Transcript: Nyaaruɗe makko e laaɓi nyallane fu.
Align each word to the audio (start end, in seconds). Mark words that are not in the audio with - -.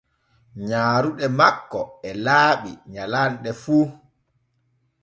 Nyaaruɗe 0.67 1.25
makko 1.37 1.81
e 2.07 2.09
laaɓi 2.25 2.71
nyallane 2.93 3.49
fu. 3.61 3.77